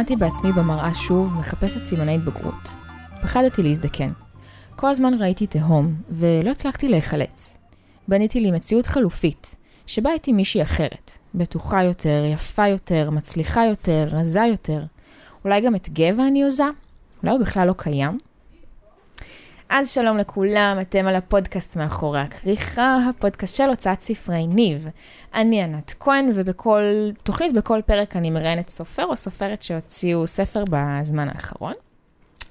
[0.00, 2.68] התבוננתי בעצמי במראה שוב, מחפשת סימני התבגרות.
[3.22, 4.10] פחדתי להזדקן.
[4.76, 7.56] כל הזמן ראיתי תהום, ולא הצלחתי להיחלץ.
[8.08, 9.56] בניתי לי מציאות חלופית,
[9.86, 11.18] שבה הייתי מישהי אחרת.
[11.34, 14.84] בטוחה יותר, יפה יותר, מצליחה יותר, רזה יותר.
[15.44, 16.68] אולי גם את גבע אני הוזה?
[17.22, 18.18] אולי הוא בכלל לא קיים?
[19.68, 24.88] אז שלום לכולם, אתם על הפודקאסט מאחורי הכריכה, הפודקאסט של הוצאת ספרי ניב.
[25.34, 26.82] אני ענת כהן, ובכל
[27.22, 31.72] תוכנית, בכל פרק אני מראיינת סופר או סופרת שהוציאו ספר בזמן האחרון.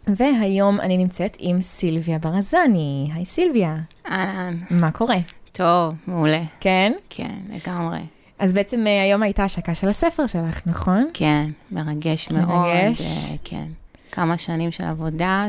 [0.08, 3.10] והיום אני נמצאת עם סילביה ברזני.
[3.14, 3.78] היי סילביה.
[4.10, 4.58] אהלן.
[4.70, 5.18] מה קורה?
[5.52, 6.42] טוב, מעולה.
[6.60, 6.94] כן?
[7.10, 8.00] כן, לגמרי.
[8.40, 11.10] אז בעצם אה, היום הייתה השקה של הספר שלך, נכון?
[11.14, 12.48] כן, מרגש מאוד.
[12.48, 13.32] מרגש.
[13.32, 13.68] אה, כן.
[14.12, 15.48] כמה שנים של עבודה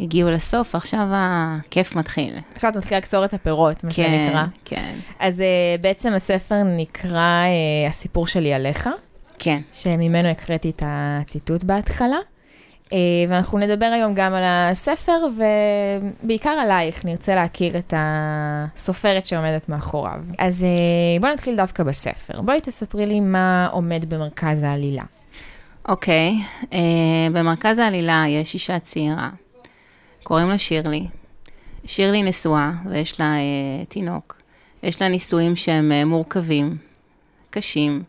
[0.00, 2.34] שהגיעו לסוף, עכשיו הכיף מתחיל.
[2.54, 4.44] עכשיו את מתחילה לקצור את הפירות, מה כן, שנקרא.
[4.64, 5.46] כן, אז אה,
[5.80, 8.88] בעצם הספר נקרא אה, הסיפור שלי עליך,
[9.38, 9.60] כן.
[9.72, 12.16] שממנו הקראתי את הציטוט בהתחלה.
[12.92, 12.98] אה,
[13.28, 15.18] ואנחנו נדבר היום גם על הספר,
[16.22, 20.20] ובעיקר עלייך, נרצה להכיר את הסופרת שעומדת מאחוריו.
[20.38, 22.40] אז אה, בואי נתחיל דווקא בספר.
[22.40, 25.04] בואי תספרי לי מה עומד במרכז העלילה.
[25.88, 26.34] אוקיי,
[26.72, 26.78] אה,
[27.32, 29.30] במרכז העלילה יש אישה צעירה,
[30.22, 31.06] קוראים לה שירלי.
[31.86, 34.40] שירלי נשואה ויש לה אה, תינוק.
[34.82, 36.76] יש לה נישואים שהם אה, מורכבים,
[37.50, 38.02] קשים,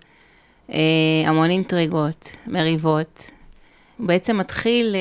[0.72, 0.78] אה,
[1.26, 3.32] המון אינטריגות, מריבות.
[3.98, 5.00] הוא בעצם מתחיל אה,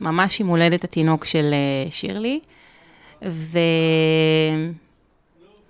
[0.00, 2.40] ממש עם הולדת התינוק של אה, שירלי,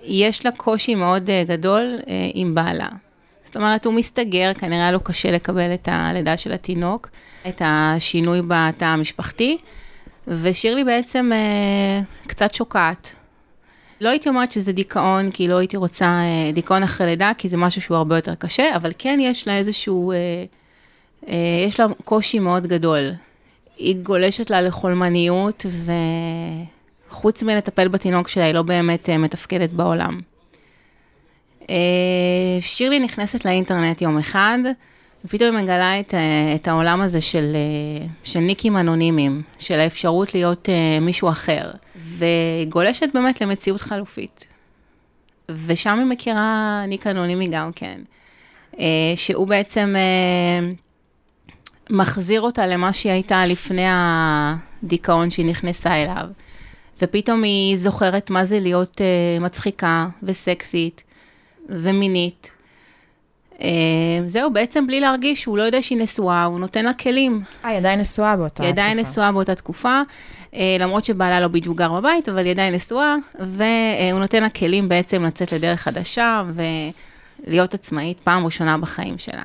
[0.08, 2.88] ויש לה קושי מאוד אה, גדול אה, עם בעלה.
[3.44, 7.08] זאת אומרת, הוא מסתגר, כנראה היה לו קשה לקבל את הלידה של התינוק,
[7.48, 9.58] את השינוי בתא המשפחתי,
[10.28, 13.14] ושירלי בעצם אה, קצת שוקעת.
[14.00, 17.56] לא הייתי אומרת שזה דיכאון, כי לא הייתי רוצה אה, דיכאון אחרי לידה, כי זה
[17.56, 20.16] משהו שהוא הרבה יותר קשה, אבל כן יש לה איזשהו, אה,
[21.28, 23.10] אה, יש לה קושי מאוד גדול.
[23.76, 25.66] היא גולשת לה לחולמניות,
[27.08, 30.20] וחוץ מלטפל בתינוק שלה, היא לא באמת אה, מתפקדת בעולם.
[31.70, 31.76] אה,
[32.60, 34.58] שירלי נכנסת לאינטרנט יום אחד,
[35.24, 40.34] ופתאום היא מגלה את, אה, את העולם הזה של, אה, של ניקים אנונימיים, של האפשרות
[40.34, 44.46] להיות אה, מישהו אחר, והיא גולשת באמת למציאות חלופית.
[45.66, 48.00] ושם היא מכירה ניק אנונימי גם כן,
[49.16, 49.94] שהוא בעצם
[51.90, 56.26] מחזיר אותה למה שהיא הייתה לפני הדיכאון שהיא נכנסה אליו.
[57.02, 59.00] ופתאום היא זוכרת מה זה להיות
[59.40, 61.04] מצחיקה וסקסית
[61.68, 62.52] ומינית.
[63.60, 63.68] אה,
[64.26, 67.42] זהו, בעצם בלי להרגיש שהוא לא יודע שהיא נשואה, הוא נותן לה כלים.
[67.64, 69.10] אה, היא עדיין נשואה באותה היא עדיין תקופה.
[69.10, 70.00] נשואה באותה תקופה,
[70.54, 74.88] אה, למרות שבעלה לא בדיוק גר בבית, אבל היא עדיין נשואה, והוא נותן לה כלים
[74.88, 76.42] בעצם לצאת לדרך חדשה
[77.46, 79.44] ולהיות עצמאית פעם ראשונה בחיים שלה.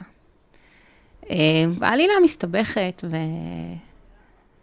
[1.32, 3.18] אה, העלילה מסתבכת, ו...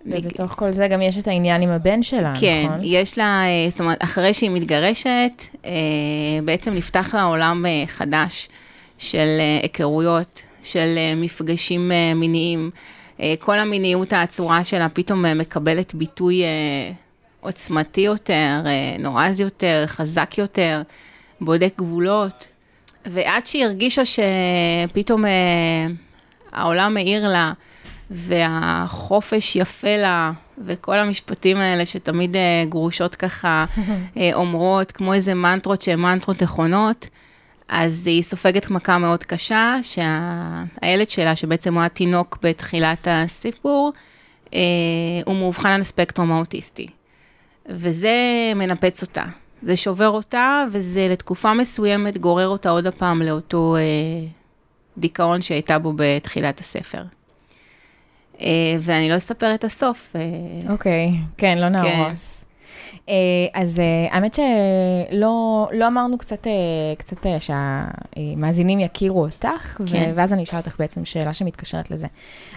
[0.06, 2.80] ובתוך כל זה גם יש את העניין עם הבן שלה, כן, נכון?
[2.82, 5.70] יש לה, אה, זאת אומרת, אחרי שהיא מתגרשת, אה,
[6.44, 8.48] בעצם נפתח לה עולם חדש
[9.04, 12.70] של אה, היכרויות, של אה, מפגשים אה, מיניים.
[13.38, 16.42] כל המיניות העצורה שלה פתאום מקבלת ביטוי
[17.40, 18.60] עוצמתי יותר,
[18.98, 20.82] נועז יותר, חזק יותר,
[21.40, 22.48] בודק גבולות.
[23.06, 25.24] ועד שהיא הרגישה שפתאום
[26.52, 27.52] העולם מאיר לה,
[28.10, 30.32] והחופש יפה לה,
[30.64, 32.36] וכל המשפטים האלה שתמיד
[32.68, 33.64] גרושות ככה
[34.32, 37.08] אומרות, כמו איזה מנטרות שהן מנטרות נכונות,
[37.76, 43.92] אז היא סופגת מכה מאוד קשה, שהילד שלה, שבעצם הוא התינוק בתחילת הסיפור,
[44.54, 44.60] אה,
[45.26, 46.86] הוא מאובחן על הספקטרום האוטיסטי.
[47.68, 48.12] וזה
[48.56, 49.24] מנפץ אותה.
[49.62, 53.82] זה שובר אותה, וזה לתקופה מסוימת גורר אותה עוד הפעם לאותו אה,
[54.98, 57.02] דיכאון שהייתה בו בתחילת הספר.
[58.40, 58.46] אה,
[58.80, 60.16] ואני לא אספר את הסוף.
[60.16, 60.20] אה,
[60.72, 62.40] אוקיי, כן, לא נהרוס.
[62.40, 62.53] אה,
[63.54, 66.52] אז אה, האמת שלא לא אמרנו קצת, אה,
[66.98, 70.12] קצת אה, שהמאזינים יכירו אותך, כן.
[70.16, 72.06] ואז אני אשאל אותך בעצם שאלה שמתקשרת לזה.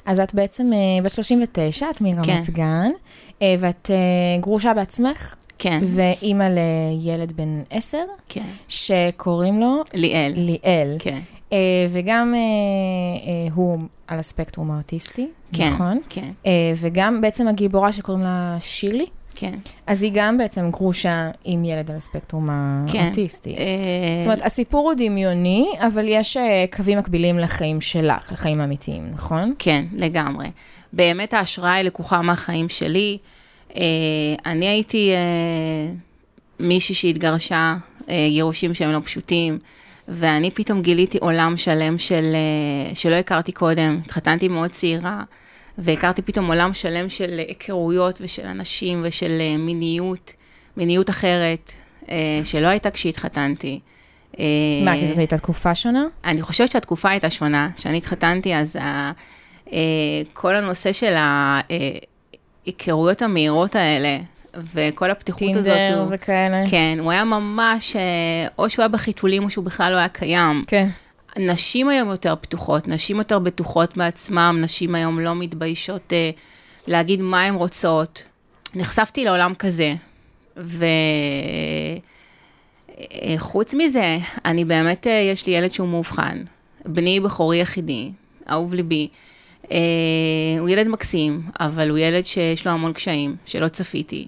[0.06, 2.54] אז את בעצם אה, בת 39, את מרמת כן.
[2.54, 2.92] גן,
[3.42, 7.98] אה, ואת אה, גרושה בעצמך, כן, ואימא לילד בן 10,
[8.30, 8.46] כן.
[8.68, 10.34] שקוראים לו ליאל.
[10.36, 10.96] ליאל.
[11.00, 11.20] כן,
[11.54, 16.00] אה, וגם אה, אה, הוא על הספקטרום האוטיסטי, כן, נכון?
[16.10, 19.06] כן, אה, וגם בעצם הגיבורה שקוראים לה שירלי,
[19.40, 19.54] כן.
[19.88, 22.50] אז היא גם בעצם גרושה עם ילד על הספקטרום
[22.92, 23.00] כן.
[23.00, 23.56] האוטיסטי.
[23.56, 23.64] אה,
[24.20, 29.54] זאת אומרת, הסיפור הוא דמיוני, אבל יש אה, קווים מקבילים לחיים שלך, לחיים האמיתיים, נכון?
[29.60, 30.48] כן, לגמרי.
[30.94, 33.18] באמת ההשראה היא לקוחה מהחיים שלי.
[33.76, 33.82] אה,
[34.46, 35.12] אני הייתי
[36.60, 39.60] מישהי שהתגרשה, גירושים שהם לא פשוטים.
[40.10, 42.36] ואני פתאום גיליתי עולם שלם של,
[42.94, 44.00] שלא הכרתי קודם.
[44.06, 45.24] התחתנתי מאוד צעירה,
[45.78, 50.34] והכרתי פתאום עולם שלם של היכרויות ושל אנשים ושל אה, מיניות,
[50.78, 51.74] מיניות אחרת,
[52.10, 53.80] אה, שלא הייתה כשהתחתנתי.
[54.86, 56.06] מה, כי זאת הייתה תקופה שונה?
[56.26, 57.70] אני חושבת שהתקופה הייתה שונה.
[57.76, 58.78] כשאני התחתנתי, אז
[60.34, 61.16] כל הנושא של
[62.66, 64.18] ההיכרויות המהירות האלה,
[64.74, 65.74] וכל הפתיחות טינדר הזאת.
[65.74, 66.64] טינדר וכאלה.
[66.70, 68.02] כן, הוא היה ממש, אה,
[68.58, 70.64] או שהוא היה בחיתולים או שהוא בכלל לא היה קיים.
[70.68, 70.88] כן.
[71.40, 76.30] נשים היום יותר פתוחות, נשים יותר בטוחות בעצמם, נשים היום לא מתביישות אה,
[76.88, 78.24] להגיד מה הן רוצות.
[78.76, 79.94] נחשפתי לעולם כזה,
[83.38, 86.44] וחוץ אה, מזה, אני באמת, אה, יש לי ילד שהוא מאובחן,
[86.86, 88.12] בני בכורי יחידי,
[88.50, 89.08] אהוב ליבי.
[89.72, 89.78] אה,
[90.60, 94.28] הוא ילד מקסים, אבל הוא ילד שיש לו המון קשיים, שלא צפיתי.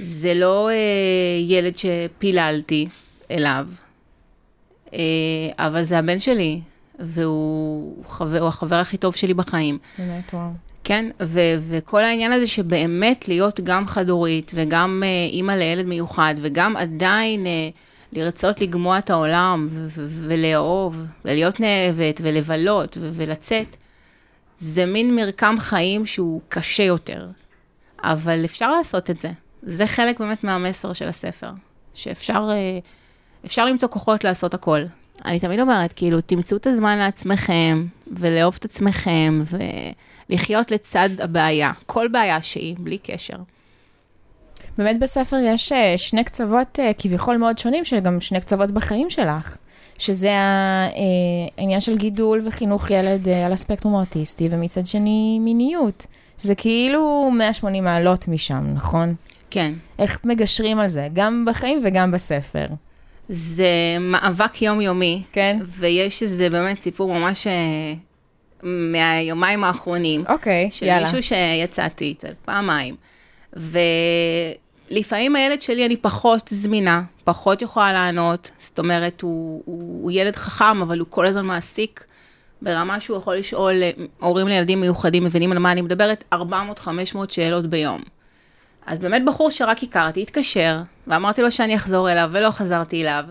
[0.00, 0.74] זה לא אה,
[1.46, 2.88] ילד שפיללתי
[3.30, 3.68] אליו,
[5.58, 6.60] אבל זה הבן שלי,
[6.98, 9.78] והוא חבר, החבר הכי טוב שלי בחיים.
[9.98, 10.50] באמת, וואו.
[10.84, 16.76] כן, ו- וכל העניין הזה שבאמת להיות גם חד-הורית וגם אה, אימא לילד מיוחד, וגם
[16.76, 17.68] עדיין אה,
[18.12, 23.76] לרצות לגמוע את העולם ו- ו- ולאהוב, ולהיות נאהבת, ולבלות ו- ולצאת,
[24.58, 27.28] זה מין מרקם חיים שהוא קשה יותר,
[28.04, 29.30] אבל אפשר לעשות את זה.
[29.62, 31.50] זה חלק באמת מהמסר של הספר,
[31.94, 32.78] שאפשר אה,
[33.46, 34.80] אפשר למצוא כוחות לעשות הכל.
[35.24, 39.42] אני תמיד אומרת, כאילו, תמצאו את הזמן לעצמכם, ולאהוב את עצמכם,
[40.28, 43.36] ולחיות לצד הבעיה, כל בעיה שהיא, בלי קשר.
[44.78, 49.56] באמת בספר יש אה, שני קצוות אה, כביכול מאוד שונים, שגם שני קצוות בחיים שלך.
[49.98, 50.32] שזה
[51.58, 56.06] העניין של גידול וחינוך ילד על הספקטרום האוטיסטי, ומצד שני מיניות.
[56.42, 59.14] זה כאילו 180 מעלות משם, נכון?
[59.50, 59.72] כן.
[59.98, 62.66] איך מגשרים על זה, גם בחיים וגם בספר?
[63.30, 65.22] זה מאבק יומיומי.
[65.32, 65.58] כן.
[65.66, 67.52] ויש איזה באמת סיפור ממש אה,
[68.62, 70.24] מהיומיים האחרונים.
[70.28, 71.06] אוקיי, של יאללה.
[71.06, 72.96] של מישהו שיצאתי אצל פעמיים.
[73.52, 78.50] ולפעמים הילד שלי, אני פחות זמינה, פחות יכולה לענות.
[78.58, 82.04] זאת אומרת, הוא, הוא, הוא ילד חכם, אבל הוא כל הזמן מעסיק.
[82.62, 83.90] ברמה שהוא יכול לשאול, אה,
[84.20, 86.36] הורים לילדים מיוחדים מבינים על מה אני מדברת, 400-500
[87.28, 88.00] שאלות ביום.
[88.86, 93.24] אז באמת בחור שרק הכרתי, התקשר, ואמרתי לו שאני אחזור אליו, ולא חזרתי אליו.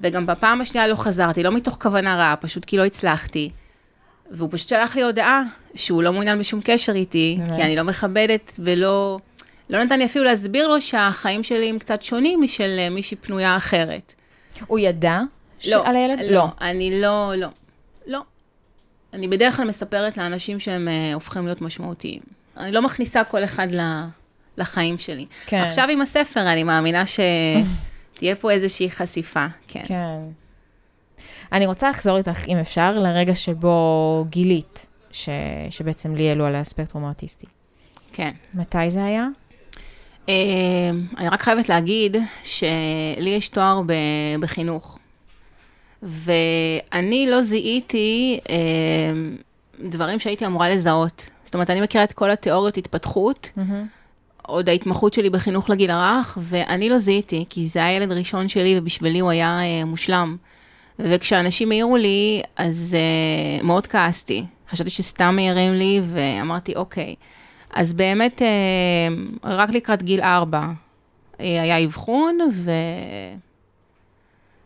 [0.00, 3.50] וגם בפעם השנייה לא חזרתי, לא מתוך כוונה רעה, פשוט כי לא הצלחתי.
[4.30, 5.42] והוא פשוט שלח לי הודעה
[5.74, 7.56] שהוא לא מעוניין בשום קשר איתי, באמת.
[7.56, 9.18] כי אני לא מכבדת ולא...
[9.70, 13.56] לא נתן לי אפילו להסביר לו שהחיים שלי הם קצת שונים משל אה, מישהי פנויה
[13.56, 14.12] אחרת.
[14.66, 15.20] הוא ידע
[15.68, 16.18] לא, על הילד?
[16.20, 17.48] לא, לא, אני לא, לא,
[18.06, 18.20] לא.
[19.12, 22.20] אני בדרך כלל מספרת לאנשים שהם uh, הופכים להיות משמעותיים.
[22.56, 23.80] אני לא מכניסה כל אחד ל...
[24.58, 25.26] לחיים שלי.
[25.46, 25.60] כן.
[25.60, 29.82] עכשיו עם הספר, אני מאמינה שתהיה פה איזושהי חשיפה, כן.
[29.84, 30.18] כן.
[31.52, 35.28] אני רוצה לחזור איתך, אם אפשר, לרגע שבו גילית, ש...
[35.70, 37.46] שבעצם לי העלו על הספקטרום האוטיסטי.
[38.12, 38.30] כן.
[38.54, 39.26] מתי זה היה?
[40.26, 40.28] Uh,
[41.18, 43.92] אני רק חייבת להגיד שלי יש תואר ב...
[44.40, 44.98] בחינוך,
[46.02, 48.48] ואני לא זיהיתי uh,
[49.80, 51.28] דברים שהייתי אמורה לזהות.
[51.44, 53.62] זאת אומרת, אני מכירה את כל התיאוריות התפתחות, mm-hmm.
[54.46, 58.78] עוד ההתמחות שלי בחינוך לגיל הרך, ואני לא זיהיתי, כי זה היה ילד ראשון שלי,
[58.78, 60.36] ובשבילי הוא היה אה, מושלם.
[60.98, 64.44] וכשאנשים העירו לי, אז אה, מאוד כעסתי.
[64.70, 67.14] חשבתי שסתם מעירים לי, ואמרתי, אוקיי.
[67.74, 68.48] אז באמת, אה,
[69.44, 70.62] רק לקראת גיל ארבע
[71.40, 72.70] אה, היה אבחון, ו...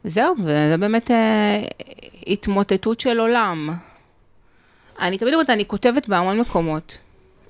[0.04, 1.62] וזהו, וזה באמת אה,
[2.26, 3.70] התמוטטות של עולם.
[5.00, 6.98] אני תמיד אומרת, אני כותבת בהמון מקומות.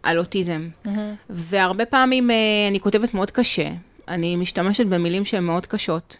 [0.02, 0.68] על אוטיזם.
[0.84, 0.88] Mm-hmm.
[1.30, 2.32] והרבה פעמים uh,
[2.70, 3.68] אני כותבת מאוד קשה.
[4.08, 6.16] אני משתמשת במילים שהן מאוד קשות.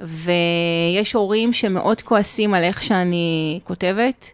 [0.00, 4.30] ויש הורים שמאוד כועסים על איך שאני כותבת,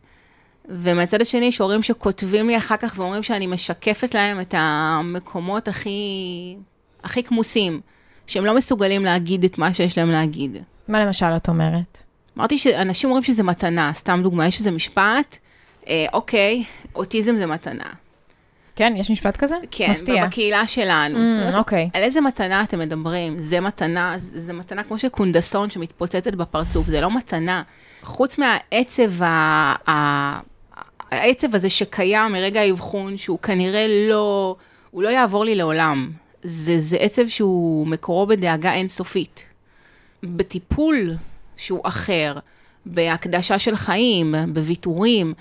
[0.68, 6.56] ומהצד השני יש הורים שכותבים לי אחר כך ואומרים שאני משקפת להם את המקומות הכי,
[7.04, 7.80] הכי כמוסים,
[8.26, 10.56] שהם לא מסוגלים להגיד את מה שיש להם להגיד.
[10.88, 12.02] מה למשל את אומרת?
[12.38, 15.36] אמרתי שאנשים אומרים שזה מתנה, סתם דוגמה, יש איזה משפט,
[15.88, 17.88] אה, אוקיי, אוטיזם זה מתנה.
[18.78, 19.56] כן, יש משפט כזה?
[19.70, 20.26] כן, מפתיע.
[20.26, 21.18] בקהילה שלנו.
[21.18, 21.90] Mm, אוקיי.
[21.92, 23.38] על איזה מתנה אתם מדברים?
[23.38, 27.62] זה מתנה, זה מתנה כמו שקונדסון שמתפוצצת בפרצוף, זה לא מתנה.
[28.02, 29.90] חוץ מהעצב, ה...
[29.90, 30.40] ה...
[31.10, 34.56] העצב הזה שקיים מרגע האבחון, שהוא כנראה לא,
[34.90, 36.10] הוא לא יעבור לי לעולם.
[36.42, 39.44] זה, זה עצב שהוא מקורו בדאגה אינסופית.
[40.22, 41.14] בטיפול
[41.56, 42.38] שהוא אחר,
[42.86, 45.34] בהקדשה של חיים, בוויתורים,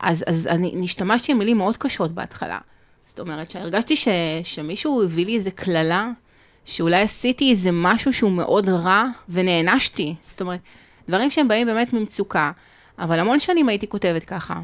[0.00, 2.58] אז, אז אני השתמשתי עם מילים מאוד קשות בהתחלה.
[3.16, 4.08] זאת אומרת, שהרגשתי ש,
[4.44, 6.10] שמישהו הביא לי איזה קללה,
[6.64, 10.14] שאולי עשיתי איזה משהו שהוא מאוד רע, ונענשתי.
[10.30, 10.60] זאת אומרת,
[11.08, 12.50] דברים שהם באים באמת ממצוקה,
[12.98, 14.60] אבל המון שנים הייתי כותבת ככה.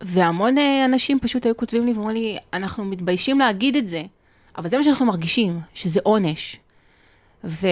[0.00, 4.02] והמון אה, אנשים פשוט היו כותבים לי ואומרים לי, אנחנו מתביישים להגיד את זה,
[4.58, 6.56] אבל זה מה שאנחנו מרגישים, שזה עונש.
[7.44, 7.66] ו...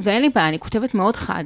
[0.00, 1.44] ואין לי בעיה, אני כותבת מאוד חד.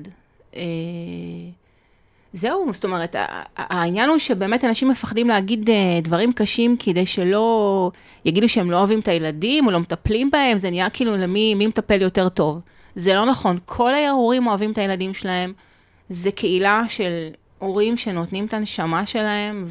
[2.37, 3.17] זהו, זאת אומרת,
[3.57, 7.91] העניין הוא שבאמת אנשים מפחדים להגיד אה, דברים קשים כדי שלא
[8.25, 11.67] יגידו שהם לא אוהבים את הילדים או לא מטפלים בהם, זה נהיה כאילו למי מי
[11.67, 12.61] מטפל יותר טוב.
[12.97, 15.53] זה לא נכון, כל ההורים אוהבים את הילדים שלהם,
[16.09, 17.29] זה קהילה של
[17.59, 19.67] הורים שנותנים את הנשמה שלהם,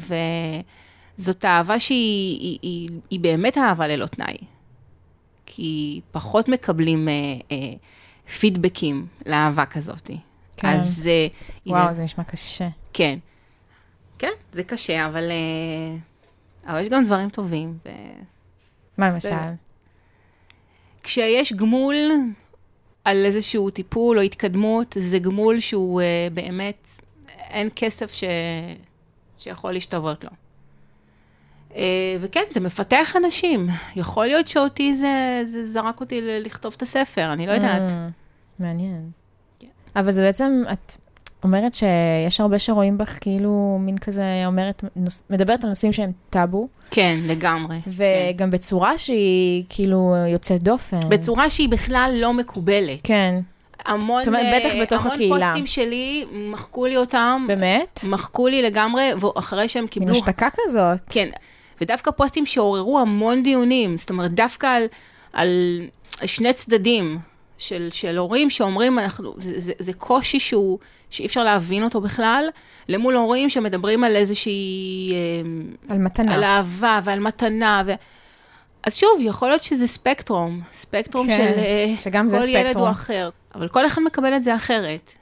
[1.18, 4.36] וזאת אהבה שהיא היא, היא, היא באמת אהבה ללא תנאי.
[5.46, 7.14] כי פחות מקבלים אה,
[7.52, 7.72] אה,
[8.38, 10.10] פידבקים לאהבה כזאת.
[10.56, 10.68] כן.
[10.68, 11.06] אז...
[11.06, 11.26] אה,
[11.66, 12.68] וואו, הנה, זה נשמע קשה.
[12.92, 13.18] כן.
[14.18, 15.96] כן, זה קשה, אבל, אה,
[16.72, 17.78] אבל יש גם דברים טובים.
[17.84, 17.88] ו...
[18.98, 19.28] מה למשל?
[21.02, 21.94] כשיש גמול
[23.04, 26.88] על איזשהו טיפול או התקדמות, זה גמול שהוא uh, באמת,
[27.50, 28.24] אין כסף ש...
[29.38, 30.30] שיכול להשתוות לו.
[31.70, 31.74] Uh,
[32.20, 33.68] וכן, זה מפתח אנשים.
[33.96, 37.90] יכול להיות שאותי זה, זה זרק אותי לכתוב את הספר, אני לא יודעת.
[37.90, 37.94] Mm,
[38.58, 39.10] מעניין.
[39.96, 40.00] כן.
[40.00, 40.96] אבל זה בעצם, את
[41.44, 46.68] אומרת שיש הרבה שרואים בך כאילו מין כזה, אומרת, נוס, מדברת על נושאים שהם טאבו.
[46.90, 47.76] כן, לגמרי.
[47.86, 48.50] וגם כן.
[48.50, 51.00] בצורה שהיא כאילו יוצאת דופן.
[51.08, 52.98] בצורה שהיא בכלל לא מקובלת.
[53.02, 53.40] כן.
[53.84, 55.34] המון, זאת אומרת, בטח בתוך המון הקהילה.
[55.34, 57.44] המון פוסטים שלי, מחקו לי אותם.
[57.48, 58.00] באמת?
[58.10, 60.12] מחקו לי לגמרי, ואחרי שהם קיבלו...
[60.12, 61.00] מין השתקה כזאת.
[61.10, 61.28] כן,
[61.80, 64.86] ודווקא פוסטים שעוררו המון דיונים, זאת אומרת, דווקא על,
[65.32, 65.48] על
[66.24, 67.18] שני צדדים
[67.58, 70.78] של, של הורים שאומרים, אנחנו, זה, זה, זה קושי שהוא,
[71.10, 72.48] שאי אפשר להבין אותו בכלל,
[72.88, 75.12] למול הורים שמדברים על איזושהי...
[75.12, 76.34] אמ, על מתנה.
[76.34, 77.82] על אהבה ועל מתנה.
[77.86, 77.92] ו...
[78.82, 83.30] אז שוב, יכול להיות שזה ספקטרום, ספקטרום כן, של אה, שגם כל ילד הוא אחר,
[83.54, 85.12] אבל כל אחד מקבל את זה אחרת.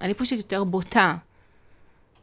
[0.00, 1.14] אני פשוט יותר בוטה.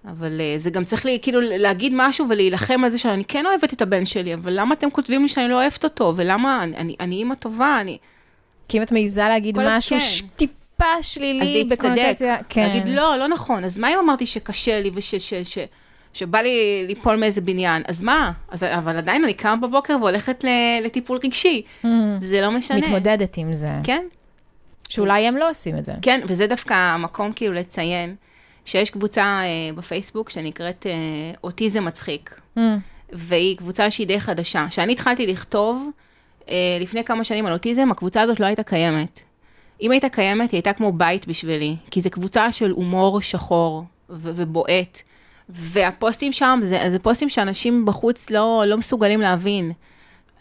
[0.06, 3.74] אבל uh, זה גם צריך לי, כאילו להגיד משהו ולהילחם על זה שאני כן אוהבת
[3.74, 6.96] את הבן שלי, אבל למה אתם כותבים לי שאני לא אוהבת אותו, ולמה, אני, אני,
[7.00, 7.98] אני אימא טובה, אני...
[8.72, 10.26] כי אם את מעיזה להגיד משהו כן.
[10.36, 12.62] טיפה שלילי בקונוטציה, כן.
[12.62, 15.16] להגיד, לא, לא נכון, אז מה אם אמרתי שקשה לי וש...
[15.16, 15.58] ש, ש,
[16.14, 18.32] שבא לי ליפול מאיזה בניין, אז מה?
[18.50, 20.46] אז, אבל עדיין אני קמה בבוקר והולכת
[20.84, 21.88] לטיפול רגשי, mm.
[22.22, 22.78] זה לא משנה.
[22.78, 23.70] מתמודדת עם זה.
[23.84, 24.06] כן.
[24.90, 25.94] שאולי הם לא עושים את זה.
[26.02, 28.16] כן, וזה דווקא המקום כאילו לציין.
[28.66, 30.92] שיש קבוצה אה, בפייסבוק שנקראת אה,
[31.44, 32.62] אוטיזם מצחיק, mm.
[33.12, 34.66] והיא קבוצה שהיא די חדשה.
[34.70, 35.90] כשאני התחלתי לכתוב
[36.80, 39.22] לפני כמה שנים על אוטיזם, הקבוצה הזאת לא הייתה קיימת.
[39.82, 44.32] אם הייתה קיימת, היא הייתה כמו בית בשבילי, כי זו קבוצה של הומור שחור ו-
[44.36, 45.02] ובועט.
[45.50, 49.72] והפוסטים שם, זה, זה פוסטים שאנשים בחוץ לא, לא מסוגלים להבין.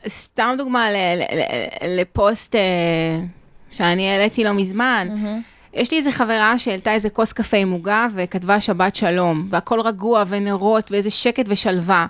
[0.09, 2.61] סתם דוגמה ל, ל, ל, לפוסט אה,
[3.71, 5.09] שאני העליתי לא מזמן.
[5.11, 5.79] Mm-hmm.
[5.81, 10.25] יש לי איזה חברה שהעלתה איזה כוס קפה עם עוגה וכתבה שבת שלום, והכל רגוע
[10.29, 12.07] ונרות ואיזה שקט ושלווה.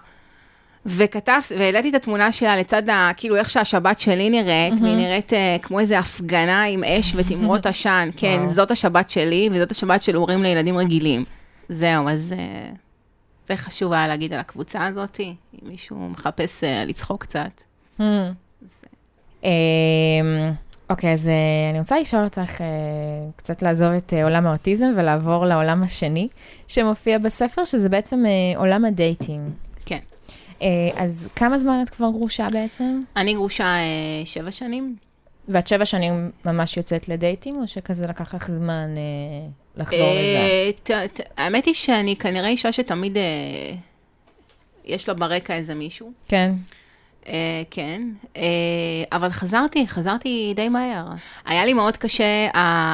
[0.87, 3.11] וכתב, והעליתי את התמונה שלה לצד ה...
[3.17, 8.09] כאילו איך שהשבת שלי נראית, והיא נראית uh, כמו איזה הפגנה עם אש ותמרות עשן.
[8.17, 11.25] כן, זאת השבת שלי, וזאת השבת של הורים לילדים רגילים.
[11.69, 12.77] זהו, אז uh,
[13.49, 17.63] זה חשוב היה להגיד על הקבוצה הזאת, אם מישהו מחפש uh, לצחוק קצת.
[20.91, 22.63] אוקיי, אז אה, אני רוצה לשאול אותך אה,
[23.37, 26.29] קצת לעזוב את אה, עולם האוטיזם ולעבור לעולם השני
[26.67, 28.25] שמופיע בספר, שזה בעצם
[28.57, 29.51] עולם ה dating.
[30.61, 30.63] אה,
[30.97, 33.03] אז כמה זמן את כבר גרושה בעצם?
[33.17, 34.97] אני גרושה אה, שבע שנים.
[35.49, 41.07] ואת שבע שנים ממש יוצאת לדייטים, או שכזה לקח לך זמן אה, לחזור לזה?
[41.37, 43.17] האמת היא שאני כנראה אישה שתמיד
[44.85, 46.13] יש לה ברקע איזה מישהו.
[46.29, 46.53] כן.
[47.25, 47.29] Uh,
[47.71, 48.03] כן,
[48.35, 48.39] uh,
[49.13, 51.07] אבל חזרתי, חזרתי די מהר.
[51.47, 52.49] היה לי מאוד קשה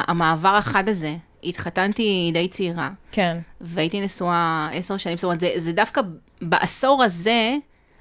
[0.07, 1.15] המעבר החד הזה.
[1.43, 2.89] התחתנתי די צעירה.
[3.11, 3.37] כן.
[3.61, 6.01] והייתי נשואה עשר שנים, זאת אומרת, זה, זה דווקא
[6.41, 7.55] בעשור הזה,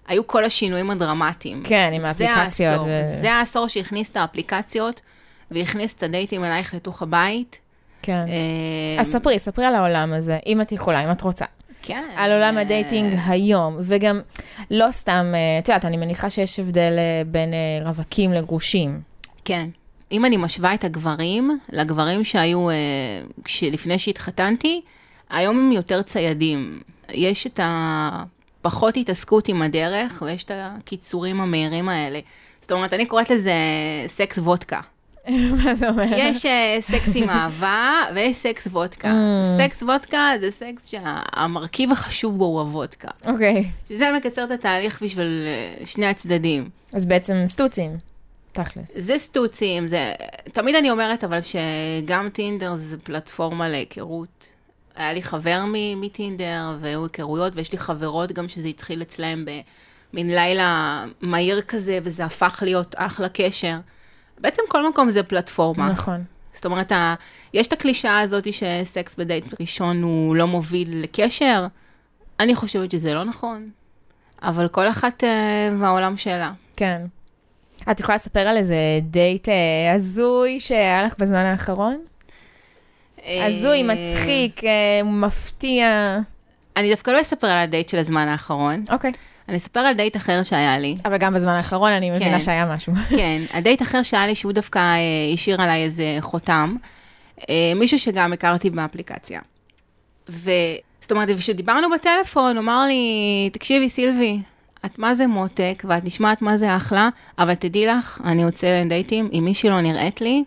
[0.09, 1.63] היו כל השינויים הדרמטיים.
[1.65, 2.51] כן, עם האפליקציות.
[2.53, 3.21] זה העשור, ו...
[3.21, 5.01] זה העשור שהכניס את האפליקציות,
[5.51, 7.59] והכניס את הדייטים אלייך לתוך הבית.
[8.03, 8.25] כן.
[8.27, 11.45] Uh, אז ספרי, ספרי על העולם הזה, אם את יכולה, אם את רוצה.
[11.87, 12.09] כן.
[12.17, 14.21] על עולם ה dating היום, וגם
[14.71, 19.01] לא סתם, אה, את יודעת, אני מניחה שיש הבדל אה, בין אה, רווקים לגרושים.
[19.45, 19.69] כן.
[20.13, 22.69] אם אני משווה את הגברים לגברים שהיו
[23.63, 24.81] לפני שהתחתנתי,
[25.31, 26.81] היום הם יותר ציידים.
[27.13, 32.21] יש את הפחות התעסקות עם הדרך, ויש את הקיצורים המהירים האלה.
[32.63, 33.53] זאת אומרת, אני קוראת לזה
[34.07, 34.81] סקס וודקה.
[35.65, 36.05] מה זה אומר?
[36.17, 39.11] יש אה, סקס עם אהבה ויש סקס וודקה.
[39.11, 39.63] אממ.
[39.63, 43.09] סקס וודקה זה סקס שהמרכיב החשוב בו הוא הוודקה.
[43.27, 43.71] אוקיי.
[43.89, 46.69] שזה מקצר את התהליך בשביל אה, שני הצדדים.
[46.93, 48.16] אז בעצם סטוצים.
[48.57, 48.99] תכלס.
[49.01, 50.13] זה סטוצים, זה...
[50.53, 54.49] תמיד אני אומרת, אבל שגם טינדר זה פלטפורמה להיכרות.
[54.97, 55.65] היה לי חבר
[55.97, 59.45] מטינדר, והיו היכרויות, ויש לי חברות גם שזה התחיל אצלהם
[60.13, 63.77] במין לילה מהיר כזה, וזה הפך להיות אחלה קשר.
[64.39, 65.91] בעצם כל מקום זה פלטפורמה.
[65.91, 66.25] נכון.
[66.55, 67.15] זאת אומרת, ה...
[67.55, 71.67] יש את הקלישאה הזאת שסקס בדייט ראשון הוא לא מוביל לקשר.
[72.41, 73.71] אני חושבת שזה לא נכון,
[74.43, 76.53] אבל כל אחת אה, והעולם שלה.
[76.77, 77.03] כן.
[77.91, 81.99] את יכולה לספר על איזה דייט אה, הזוי שהיה לך בזמן האחרון?
[83.27, 86.19] הזוי, אה, מצחיק, אה, מפתיע.
[86.77, 89.13] אני דווקא לא אספר על הדייט של הזמן האחרון, אוקיי.
[89.49, 90.95] אני אספר על דייט אחר שהיה לי.
[91.05, 92.41] אבל גם בזמן האחרון אני מבינה כן.
[92.41, 92.93] שהיה משהו.
[93.19, 94.81] כן, הדייט אחר שהיה לי, שהוא דווקא
[95.35, 96.77] השאיר עליי איזה חותם,
[97.77, 99.41] מישהו שגם הכרתי באפליקציה.
[100.29, 104.41] וזאת אומרת, כשדיברנו בטלפון, הוא אמר לי, תקשיבי, סילבי,
[104.87, 109.29] את מה זה מותק, ואת נשמעת מה זה אחלה, אבל תדעי לך, אני יוצא לדייטים,
[109.33, 110.45] אם מישהי לא נראית לי,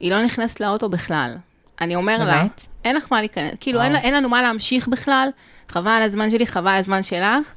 [0.00, 1.36] היא לא נכנסת לאוטו בכלל.
[1.80, 2.66] אני אומר לה, באמת?
[2.84, 3.82] אין לך מה להיכנס, כאילו.
[3.82, 5.28] אין, אין לנו מה להמשיך בכלל,
[5.68, 7.54] חבל על הזמן שלי, חבל על הזמן שלך.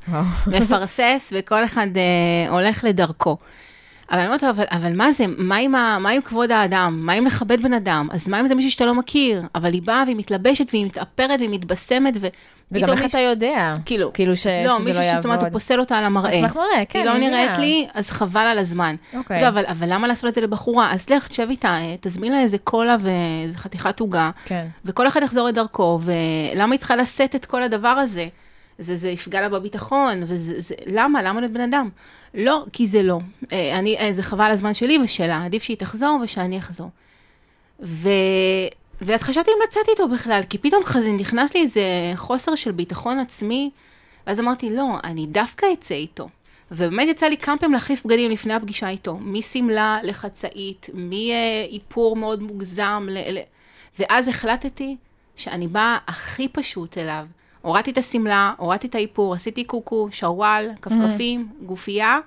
[0.48, 3.38] מפרסס, וכל אחד אה, הולך לדרכו.
[4.12, 7.00] אבל אני אומרת לו, אבל, אבל מה זה, מה עם, ה, מה עם כבוד האדם?
[7.02, 8.08] מה עם לכבד בן אדם?
[8.12, 9.44] אז מה אם זה מישהו שאתה לא מכיר?
[9.56, 12.28] אבל היא באה והיא מתלבשת והיא מתאפרת והיא מתבשמת, ו...
[12.72, 13.74] וגם איך אתה יודע?
[13.86, 15.62] כאילו, כאילו ש- לא, שזה מישהו לא שזאת אומרת, הוא יעבוד.
[15.62, 16.30] פוסל אותה על המראה.
[16.30, 17.58] אשמח מראה, כן, היא לא נראית.
[17.58, 18.96] לי, אז חבל על הזמן.
[19.14, 19.42] אוקיי.
[19.42, 20.92] לא, אבל, אבל למה לעשות את זה לבחורה?
[20.94, 24.66] אז לך, תשב איתה, אה, תזמין לה איזה קולה ואיזה חתיכת עוגה, כן.
[24.86, 28.28] וכל אחד יחזור לדרכו, ולמה היא צריכה לשאת את כל הדבר הזה?
[28.82, 31.22] זה, זה יפגע לה בביטחון, וזה, זה, למה?
[31.22, 31.90] למה להיות בן אדם?
[32.34, 33.20] לא, כי זה לא.
[33.52, 36.90] אה, אני, אה, זה חבל הזמן שלי ושלה, עדיף שהיא תחזור ושאני אחזור.
[37.80, 38.10] ו...
[39.02, 41.82] ואת חשבתי אם לצאת איתו בכלל, כי פתאום חזה נכנס לי איזה
[42.16, 43.70] חוסר של ביטחון עצמי,
[44.28, 46.30] ואז אמרתי, לא, אני דווקא אצא איתו.
[46.72, 53.08] ובאמת יצא לי כמה פעמים להחליף בגדים לפני הפגישה איתו, משמלה לחצאית, מאיפור מאוד מוגזם.
[53.10, 53.38] ל...
[54.00, 54.96] ואז החלטתי
[55.36, 57.26] שאני באה הכי פשוט אליו.
[57.62, 62.20] הורדתי את השמלה, הורדתי את האיפור, עשיתי קוקו, שרוואל, כפכפים, גופייה,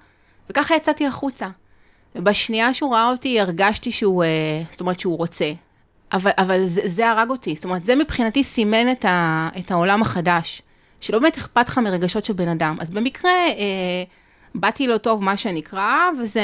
[0.51, 1.49] וככה יצאתי החוצה.
[2.14, 5.53] ובשנייה שהוא ראה אותי, הרגשתי שהוא, אה, זאת אומרת שהוא רוצה.
[6.12, 10.03] אבל, אבל זה, זה הרג אותי, זאת אומרת, זה מבחינתי סימן את, ה, את העולם
[10.03, 10.62] החדש,
[11.01, 12.77] שלא באמת אכפת לך מרגשות של בן אדם.
[12.81, 14.05] אז במקרה, אה,
[14.55, 16.42] באתי לו טוב, מה שנקרא, וזה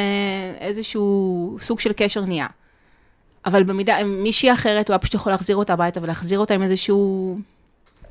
[0.61, 2.47] איזשהו סוג של קשר נהיה.
[3.47, 7.39] אבל במידה, מישהי אחרת, הוא היה פשוט יכול להחזיר אותה הביתה ולהחזיר אותה עם איזשהו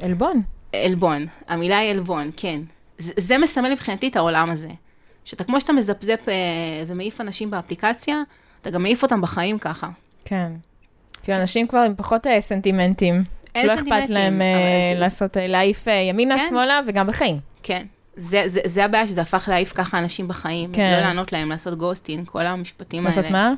[0.01, 0.41] עלבון.
[0.73, 1.25] עלבון.
[1.47, 2.59] המילה היא עלבון, כן.
[2.97, 4.69] זה, זה מסמל מבחינתי את העולם הזה.
[5.25, 6.33] שאתה, כמו שאתה מזפזפ אה,
[6.87, 8.21] ומעיף אנשים באפליקציה,
[8.61, 9.89] אתה גם מעיף אותם בחיים ככה.
[10.25, 10.51] כן.
[11.23, 13.23] כי אנשים כבר עם פחות אה, סנטימנטים.
[13.55, 16.45] אין לא אכפת להם אבל- לעשות, אה, להעיף אה, ימינה, כן.
[16.49, 17.39] שמאלה וגם בחיים.
[17.63, 17.85] כן.
[18.15, 20.71] זה, זה, זה הבעיה, שזה הפך להעיף ככה אנשים בחיים.
[20.73, 20.91] כן.
[20.95, 23.09] לא לענות להם, לעשות גוסטין, כל המשפטים האלה.
[23.15, 23.53] לעשות מה?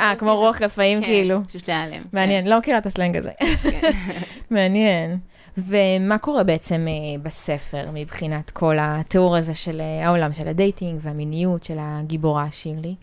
[0.00, 1.40] אה, כמו רוח רפאים כן, כאילו.
[1.48, 2.02] פשוט להיעלם.
[2.12, 3.30] מעניין, לא מכירה את הסלנג הזה.
[3.62, 3.90] כן.
[4.50, 5.18] מעניין.
[5.58, 11.00] ומה קורה בעצם אה, בספר מבחינת כל התיאור הזה של אה, העולם של ה dating
[11.02, 12.94] והמיניות של הגיבורה שירלי?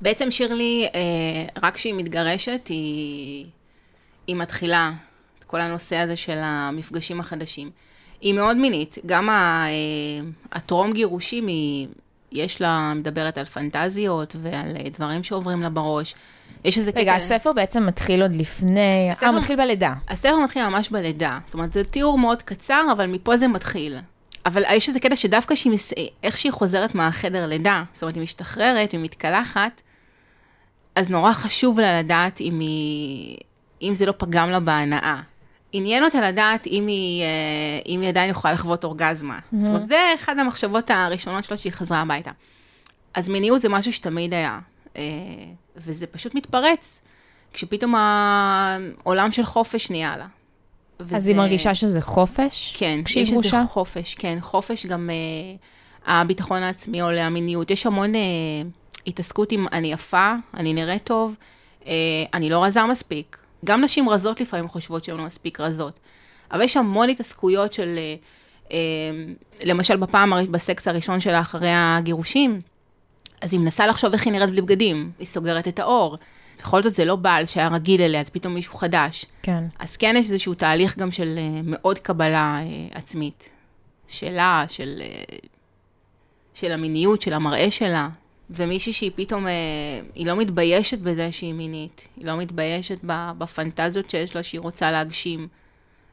[0.00, 1.00] בעצם שירלי, אה,
[1.62, 3.46] רק כשהיא מתגרשת, היא,
[4.26, 4.92] היא מתחילה
[5.38, 7.70] את כל הנושא הזה של המפגשים החדשים.
[8.20, 9.28] היא מאוד מינית, גם
[10.52, 11.88] הטרום גירושים, היא,
[12.32, 16.14] יש לה, מדברת על פנטזיות ועל דברים שעוברים לה בראש.
[16.64, 19.92] יש איזה רגע, הספר בעצם מתחיל עוד לפני, הספר- אה, מתחיל בלידה.
[20.08, 23.98] הספר מתחיל ממש בלידה, זאת אומרת, זה תיאור מאוד קצר, אבל מפה זה מתחיל.
[24.46, 25.92] אבל יש איזה קטע שדווקא שהיא, מס...
[26.22, 29.82] איך שהיא חוזרת מהחדר לידה, זאת אומרת, היא משתחררת, היא מתקלחת,
[30.94, 33.36] אז נורא חשוב לה לדעת אם, היא...
[33.82, 35.20] אם זה לא פגם לה בהנאה.
[35.72, 37.28] עניין אותה לדעת אם היא, אה,
[37.86, 39.38] אם היא עדיין יכולה לחוות אורגזמה.
[39.52, 42.30] זאת אומרת, זה אחת המחשבות הראשונות שלה שהיא חזרה הביתה.
[43.14, 44.58] אז מיניות זה משהו שתמיד היה,
[45.76, 47.00] וזה פשוט מתפרץ,
[47.52, 50.26] כשפתאום העולם של חופש נהיה לה.
[50.98, 52.74] אז וזה- היא מרגישה שזה חופש?
[52.78, 53.56] כן, כשהיא יש גרושה?
[53.58, 58.20] איזה חופש, כן, חופש גם אה, הביטחון העצמי עולה, המיניות, יש המון אה,
[59.06, 61.36] התעסקות עם אני יפה, אני נראית טוב,
[61.86, 61.92] אה,
[62.34, 63.38] אני לא רזה מספיק.
[63.64, 66.00] גם נשים רזות לפעמים חושבות שהן לא מספיק רזות.
[66.52, 68.14] אבל יש המון התעסקויות של, אה,
[68.72, 68.78] אה,
[69.64, 72.60] למשל בפעם, בסקס הראשון שלה אחרי הגירושים,
[73.40, 76.16] אז היא מנסה לחשוב איך היא נראית בלי בגדים, היא סוגרת את האור.
[76.58, 79.26] בכל זאת זה לא בעל שהיה רגיל אליה, אז פתאום מישהו חדש.
[79.42, 79.64] כן.
[79.78, 83.48] אז כן יש איזשהו תהליך גם של אה, מאוד קבלה אה, עצמית.
[84.08, 85.38] שלה, של, אה,
[86.54, 88.08] של המיניות, של המראה שלה.
[88.50, 89.46] ומישהי שהיא פתאום,
[90.14, 92.08] היא לא מתביישת בזה שהיא מינית.
[92.16, 92.98] היא לא מתביישת
[93.38, 95.48] בפנטזיות שיש לה שהיא רוצה להגשים.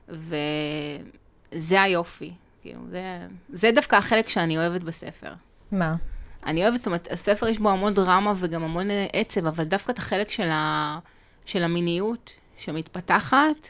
[0.09, 2.31] וזה היופי.
[2.61, 5.33] כאילו, זה, זה דווקא החלק שאני אוהבת בספר.
[5.71, 5.95] מה?
[6.45, 9.91] אני אוהבת, זאת אומרת, הספר יש בו המון דרמה וגם המון אה, עצב, אבל דווקא
[9.91, 10.99] את החלק של, ה,
[11.45, 13.69] של המיניות שמתפתחת,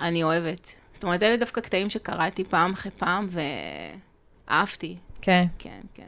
[0.00, 0.72] אני אוהבת.
[0.94, 3.26] זאת אומרת, אלה דווקא קטעים שקראתי פעם אחרי פעם,
[4.48, 4.96] ואהבתי.
[5.20, 5.46] כן.
[5.58, 6.06] כן, כן.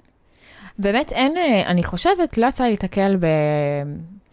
[0.78, 3.26] באמת אין, אה, אני חושבת, לא יצא לי להתקל ב...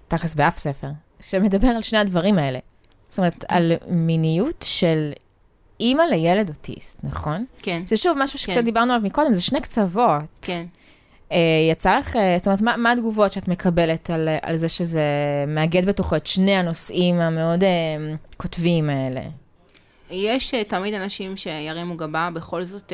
[0.08, 0.88] תכלס באף ספר,
[1.22, 2.60] שמדבר על שני הדברים האלה.
[3.10, 5.12] זאת אומרת, על מיניות של
[5.80, 7.46] אימא לילד אוטיסט, נכון?
[7.62, 8.66] כן, זה שוב משהו שקצת כן.
[8.66, 10.22] דיברנו עליו מקודם, זה שני קצוות.
[10.42, 10.66] כן.
[11.32, 11.38] אה,
[11.72, 15.02] יצא לך, אה, זאת אומרת, מה, מה התגובות שאת מקבלת על, אה, על זה שזה
[15.48, 17.64] מאגד בתוכו את שני הנושאים המאוד
[18.38, 19.22] כותביים האלה?
[20.12, 22.94] יש תמיד אנשים שירימו גבה, בכל זאת,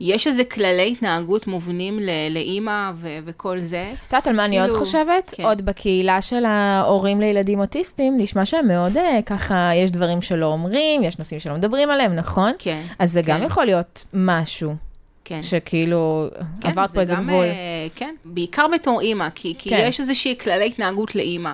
[0.00, 3.80] יש איזה כללי התנהגות מובנים ל- לאימא ו- וכל זה.
[3.80, 5.34] את יודעת על מה אני עוד כאילו, חושבת?
[5.36, 5.44] כן.
[5.44, 8.92] עוד בקהילה של ההורים לילדים אוטיסטים, נשמע שהם מאוד
[9.26, 12.52] ככה, יש דברים שלא אומרים, יש נושאים שלא מדברים עליהם, נכון?
[12.58, 12.82] כן.
[12.98, 13.46] אז זה גם כן.
[13.46, 14.74] יכול להיות משהו,
[15.24, 15.42] כן.
[15.42, 16.28] שכאילו
[16.60, 17.44] כן, עברת פה איזה גם, גבול.
[17.44, 19.84] אה, כן, בעיקר בתור אימא, כי, כי כן.
[19.88, 21.52] יש איזושהי כללי התנהגות לאימא.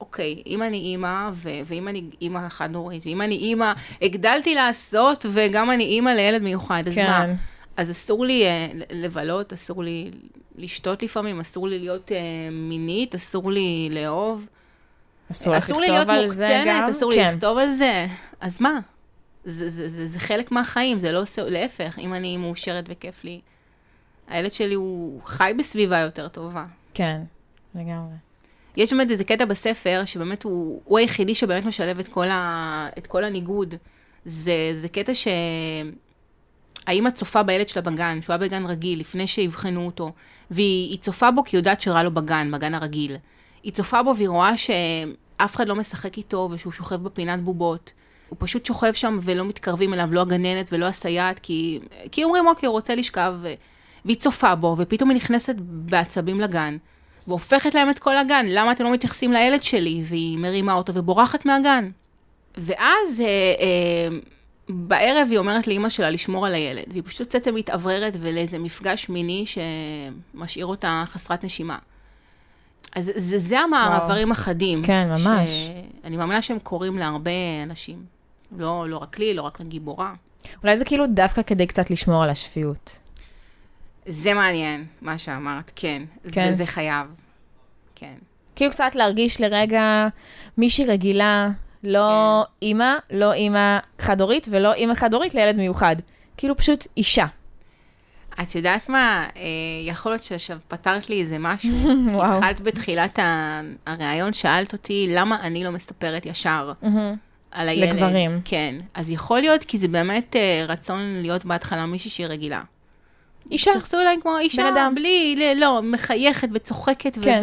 [0.00, 5.70] אוקיי, אם אני אימא, ו- ואם אני אימא חד-הורית, ואם אני אימא, הגדלתי לעשות, וגם
[5.70, 7.22] אני אימא לילד מיוחד, אז מה?
[7.26, 7.34] כן,
[7.76, 10.10] אז אסור לי uh, לבלות, אסור לי
[10.58, 12.14] לשתות לפעמים, אסור לי להיות uh,
[12.52, 14.46] מינית, אסור לי לאהוב.
[15.30, 16.80] אסור לך אסור לי להיות לכתוב על זה גם.
[16.80, 17.28] מוקצנת, אסור לי כן.
[17.34, 18.06] לכתוב על זה.
[18.40, 18.78] אז מה?
[19.44, 23.40] זה, זה, זה, זה חלק מהחיים, זה לא, עושה- להפך, אם אני מאושרת וכיף לי,
[24.28, 26.64] הילד שלי הוא חי בסביבה יותר טובה.
[26.94, 27.20] כן,
[27.74, 28.14] לגמרי.
[28.76, 33.06] יש באמת איזה קטע בספר, שבאמת הוא, הוא היחידי שבאמת משלב את כל, ה, את
[33.06, 33.74] כל הניגוד.
[34.24, 35.28] זה, זה קטע ש...
[36.86, 40.12] האמא צופה בילד שלה בגן, שהוא היה בגן רגיל, לפני שיבחנו אותו,
[40.50, 43.16] והיא היא צופה בו כי היא יודעת שרע לו בגן, בגן הרגיל.
[43.62, 47.92] היא צופה בו והיא רואה שאף אחד לא משחק איתו ושהוא שוכב בפינת בובות.
[48.32, 51.80] הוא פשוט שוכב שם ולא מתקרבים אליו, לא הגננת ולא הסייעת, כי,
[52.12, 53.34] כי אומרים, אוקיי, הוא רוצה לשכב.
[54.04, 56.76] והיא צופה בו, ופתאום היא נכנסת בעצבים לגן,
[57.26, 60.02] והופכת להם את כל הגן, למה אתם לא מתייחסים לילד שלי?
[60.04, 61.90] והיא מרימה אותו ובורחת מהגן.
[62.56, 64.16] ואז אה, אה,
[64.68, 69.44] בערב היא אומרת לאימא שלה לשמור על הילד, והיא פשוט יוצאת ומתאווררת ולאיזה מפגש מיני
[69.46, 71.78] שמשאיר אותה חסרת נשימה.
[72.94, 74.82] אז זה, זה המעברים החדים.
[74.84, 75.70] כן, ממש.
[76.04, 77.30] אני מאמינה שהם קורים להרבה
[77.62, 78.21] אנשים.
[78.56, 80.14] לא, לא רק לי, לא רק לגיבורה.
[80.62, 82.98] אולי זה כאילו דווקא כדי קצת לשמור על השפיות.
[84.06, 86.02] זה מעניין, מה שאמרת, כן.
[86.32, 86.50] כן.
[86.50, 87.06] זה, זה חייב.
[87.94, 88.14] כן.
[88.56, 90.08] כאילו קצת להרגיש לרגע
[90.58, 91.48] מישהי רגילה,
[91.84, 92.66] לא כן.
[92.66, 95.96] אימא, לא אימא חד-הורית ולא אימא חד-הורית לילד מיוחד.
[96.36, 97.26] כאילו פשוט אישה.
[98.42, 99.42] את יודעת מה, אה,
[99.86, 101.70] יכול להיות שעכשיו פתרת לי איזה משהו.
[102.10, 102.32] כי וואו.
[102.36, 106.72] התחלת בתחילת ה- הראיון, שאלת אותי למה אני לא מספרת ישר
[107.52, 107.88] על הילד.
[107.88, 108.40] לגברים.
[108.44, 108.74] כן.
[108.94, 112.62] אז יכול להיות כי זה באמת אה, רצון להיות בהתחלה מישהי שהיא רגילה.
[113.50, 113.70] אישה.
[113.70, 114.94] תתייחסו אליי כמו אישה, בן אדם.
[114.94, 117.42] בלי, לא, מחייכת וצוחקת, ו- כן.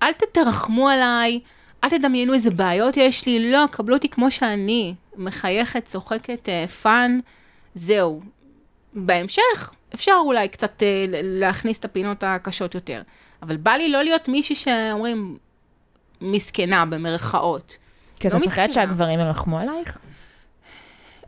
[0.00, 1.40] ואל תתרחמו עליי,
[1.84, 7.18] אל תדמיינו איזה בעיות יש לי, לא, קבלו אותי כמו שאני, מחייכת, צוחקת, אה, fun,
[7.74, 8.20] זהו.
[8.94, 13.02] בהמשך, אפשר אולי קצת אה, להכניס את הפינות הקשות יותר.
[13.42, 15.36] אבל בא לי לא להיות מישהי שאומרים,
[16.20, 17.76] מסכנה, במרכאות.
[18.20, 18.72] כי את לא מפחדת.
[18.72, 19.98] שהגברים ירחמו עלייך?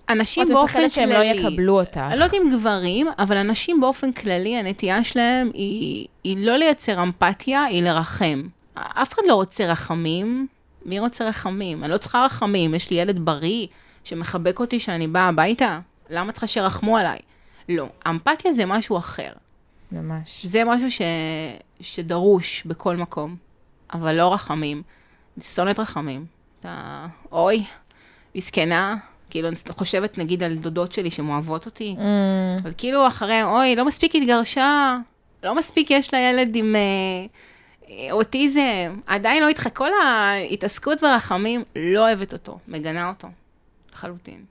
[0.08, 1.98] אנשים את באופן מפחדת שהם לא כללי, יקבלו אותך.
[1.98, 7.02] אני לא יודעת אם גברים, אבל אנשים באופן כללי, הנטייה שלהם היא, היא לא לייצר
[7.02, 8.42] אמפתיה, היא לרחם.
[8.74, 10.46] אף אחד לא רוצה רחמים.
[10.84, 11.84] מי רוצה רחמים?
[11.84, 13.66] אני לא צריכה רחמים, יש לי ילד בריא
[14.04, 15.80] שמחבק אותי כשאני באה הביתה.
[16.10, 17.18] למה צריכה שירחמו עליי?
[17.68, 19.32] לא, אמפתיה זה משהו אחר.
[19.92, 20.46] ממש.
[20.46, 21.02] זה משהו ש...
[21.80, 23.36] שדרוש בכל מקום,
[23.94, 24.82] אבל לא רחמים.
[25.36, 26.37] אני שונאת רחמים.
[26.60, 27.64] אתה, אוי,
[28.34, 28.96] מסכנה.
[29.30, 32.02] כאילו, אני חושבת נגיד על דודות שלי שמאוהבות אותי, Mm,
[32.62, 34.96] אבל כאילו אחרי, אוי, לא מספיק התגרשה,
[35.42, 36.80] לא מספיק יש לה ילד עם אה,
[37.90, 39.68] אה, אוטיזם, עדיין לא התח...
[39.68, 43.28] כל ההתעסקות ברחמים, לא אוהבת אותו, מגנה אותו,
[43.92, 44.44] לחלוטין.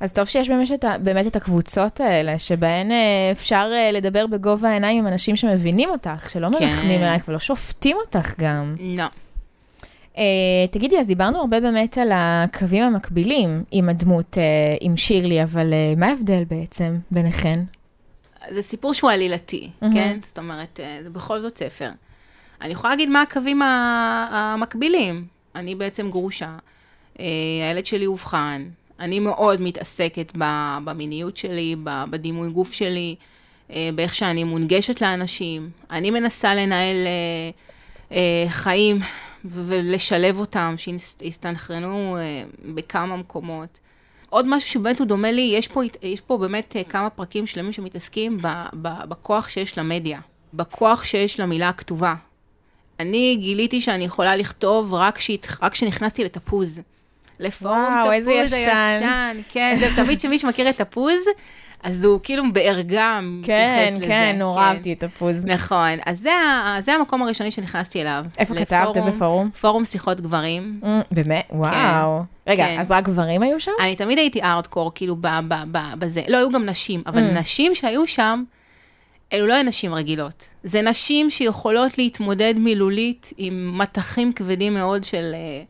[0.00, 4.68] אז טוב שיש באמת את, באמת את הקבוצות האלה, שבהן אה, אפשר אה, לדבר בגובה
[4.68, 6.64] העיניים עם אנשים שמבינים אותך, שלא כן.
[6.64, 8.74] מרחמים עלייך ולא שופטים אותך גם.
[8.80, 9.04] לא.
[10.18, 10.22] אה,
[10.70, 14.42] תגידי, אז דיברנו הרבה באמת על הקווים המקבילים עם הדמות, אה,
[14.80, 17.60] עם שירלי, אבל אה, מה ההבדל בעצם ביניכן?
[18.50, 19.94] זה סיפור שהוא עלילתי, מהמם.
[19.94, 20.18] כן?
[20.24, 21.90] זאת אומרת, אה, זה בכל זאת ספר.
[22.62, 25.24] אני יכולה להגיד מה הקווים המקבילים.
[25.56, 26.56] אני בעצם גרושה,
[27.20, 27.24] אה,
[27.68, 28.64] הילד שלי אובחן,
[29.00, 33.14] אני מאוד מתעסקת ב- במיניות שלי, ב- בדימוי גוף שלי,
[33.70, 35.70] אה, באיך שאני מונגשת לאנשים.
[35.90, 37.50] אני מנסה לנהל אה,
[38.16, 39.00] אה, חיים
[39.44, 42.42] ולשלב אותם, שיסתנכרנו אה,
[42.74, 43.78] בכמה מקומות.
[44.30, 47.72] עוד משהו שבאמת הוא דומה לי, יש פה, יש פה באמת אה, כמה פרקים שלמים
[47.72, 48.48] שמתעסקים ב,
[48.82, 50.20] ב, בכוח שיש למדיה.
[50.54, 52.14] בכוח שיש למילה הכתובה.
[53.00, 55.18] אני גיליתי שאני יכולה לכתוב רק
[55.70, 56.80] כשנכנסתי לתפוז.
[57.40, 58.76] לפורום וואו, תפוז איזה ישן.
[58.76, 59.40] הישן.
[59.48, 61.24] כן, זה תמיד שמי שמכיר את תפוז,
[61.82, 64.06] אז הוא כאילו בערגה כן, מתייחס לזה.
[64.06, 65.44] כן, נורא אהבתי את הפוז.
[65.46, 66.30] נכון, אז זה,
[66.80, 68.24] זה המקום הראשוני שנכנסתי אליו.
[68.38, 68.96] איפה כתבת?
[68.96, 69.50] איזה פורום?
[69.60, 70.80] פורום שיחות גברים.
[70.82, 71.48] Mm, באמת?
[71.50, 72.22] וואו.
[72.46, 72.76] רגע, כן.
[72.80, 73.70] אז רק גברים היו שם?
[73.80, 76.22] אני תמיד הייתי ארדקור, כאילו, ב, ב, ב, בזה.
[76.28, 77.38] לא, היו גם נשים, אבל Mm.
[77.40, 78.44] נשים שהיו שם,
[79.32, 80.48] אלו לא נשים רגילות.
[80.64, 85.62] זה נשים שיכולות להתמודד מילולית עם מטחים כבדים מאוד של, אה,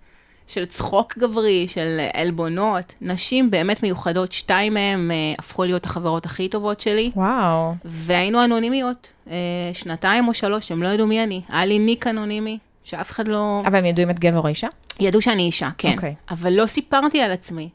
[0.52, 2.94] של צחוק גברי, של אה, עלבונות.
[3.00, 7.74] נשים באמת מיוחדות, שתיים מהן אה, הפכו להיות החברות הכי טובות שלי, וואו.
[7.84, 9.08] והיינו אנונימיות.
[9.30, 9.34] אה,
[9.72, 11.40] שנתיים או שלוש, הם לא ידעו מי אני.
[11.48, 13.62] היה לי ניק אנונימי, שאף אחד לא...
[13.66, 14.68] אבל הם ידעו אם את גבר או אישה?
[15.00, 15.92] ידעו שאני אישה, כן.
[15.92, 16.14] אוקיי.
[16.30, 17.68] אבל לא סיפרתי על עצמי.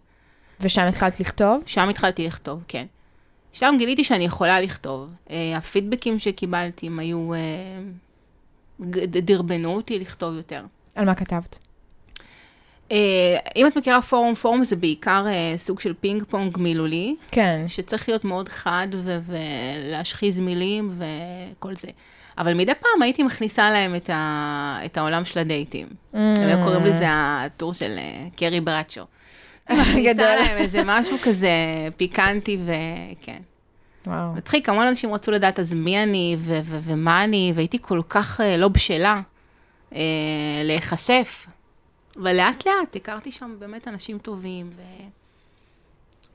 [0.62, 1.64] ושם התחלת לכתוב?
[1.66, 2.86] שם התחלתי לכתוב, כן.
[3.54, 5.10] שם גיליתי שאני יכולה לכתוב.
[5.28, 7.32] Uh, הפידבקים שקיבלתי הם היו...
[8.82, 10.64] ג- דרבנו אותי לכתוב יותר.
[10.96, 11.67] על מה כתבת?
[12.90, 12.92] Uh,
[13.56, 17.64] אם את מכירה פורום, פורום זה בעיקר uh, סוג של פינג פונג מילולי, כן.
[17.68, 18.88] שצריך להיות מאוד חד
[19.26, 21.88] ולהשחיז מילים וכל זה.
[22.38, 25.88] אבל מדי פעם הייתי מכניסה להם את, ה- את העולם של הדייטים.
[25.88, 26.18] Mm.
[26.18, 29.02] הם היו קוראים לזה הטור של אה, קרי ברצ'ו.
[29.70, 30.26] מכניסה גדול.
[30.26, 31.50] להם איזה משהו כזה
[31.98, 33.42] פיקנטי וכן.
[34.08, 34.34] וואו.
[34.34, 38.42] מצחיק, המון אנשים רצו לדעת אז מי אני ו- ו- ומה אני, והייתי כל כך
[38.42, 39.22] אה, לא בשלה
[39.96, 40.00] אה,
[40.64, 41.48] להיחשף.
[42.22, 44.70] אבל לאט לאט הכרתי שם באמת אנשים טובים,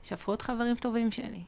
[0.03, 1.39] ושהפכו להיות חברים טובים שלי.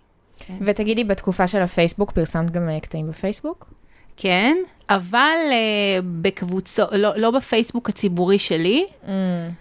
[0.62, 3.74] ותגידי, בתקופה של הפייסבוק פרסמת גם אה, קטעים בפייסבוק?
[4.18, 4.58] כן,
[4.90, 9.08] אבל אה, בקבוצות, לא, לא בפייסבוק הציבורי שלי, Mm.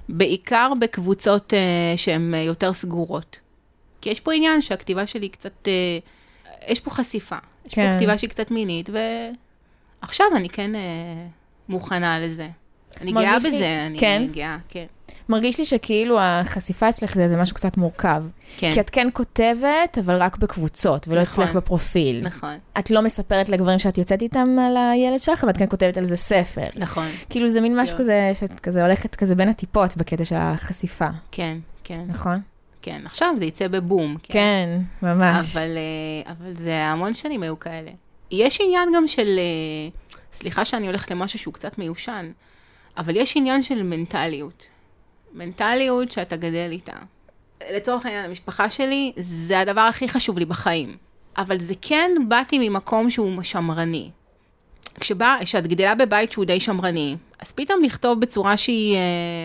[0.08, 1.58] בעיקר בקבוצות אה,
[1.96, 3.38] שהן אה, יותר סגורות.
[4.00, 5.98] כי יש פה עניין שהכתיבה שלי קצת, אה,
[6.68, 7.36] יש פה חשיפה.
[7.66, 7.90] יש כן.
[7.90, 8.90] פה כתיבה שהיא קצת מינית,
[10.00, 10.80] ועכשיו אני כן אה,
[11.68, 12.48] מוכנה לזה.
[13.00, 14.26] אני גאה לי- בזה, אני כן?
[14.32, 14.84] גאה, כן.
[15.28, 18.22] מרגיש לי שכאילו החשיפה אצלך זה, זה משהו קצת מורכב.
[18.56, 21.44] כן, כי את כן כותבת, אבל רק בקבוצות, ולא נכון.
[21.44, 22.20] אצלך בפרופיל.
[22.26, 25.96] נכון, את לא מספרת לגברים שאת יוצאת איתם על הילד שלך, אבל את כן כותבת
[25.96, 26.62] על זה ספר.
[26.76, 28.02] נכון, כאילו זה מין משהו כן.
[28.02, 32.40] כזה, שאת כזה הולכת כזה בין הטיפות בקטע של החשיפה, כן, כן, נכון?
[32.82, 33.02] כן.
[33.04, 34.16] עכשיו זה יצא בבום.
[34.22, 35.56] כן, ממש.
[35.56, 37.90] אבל, אה, אבל זה המון שנים היו כאלה.
[38.30, 39.88] יש עניין גם של, אה,
[40.32, 42.30] סליחה שאני הולכת למשהו שהוא קצת מיושן,
[42.96, 44.66] אבל יש עניין של מנטליות.
[45.32, 46.96] מנטליות שאתה גדל איתה.
[47.72, 50.96] לצורך העניין, המשפחה שלי, זה הדבר הכי חשוב לי בחיים.
[51.36, 54.10] אבל זה כן, באתי ממקום שהוא שמרני.
[55.00, 59.00] כשבא, כשאת גדלה בבית שהוא די שמרני, אז פתאום לכתוב בצורה שהיא אה,